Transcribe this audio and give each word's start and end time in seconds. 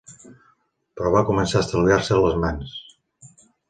Però 0.95 1.13
va 1.17 1.23
començar 1.29 1.61
a 1.61 1.63
estalviar-se 1.69 2.21
les 2.25 2.43
mans. 2.47 2.77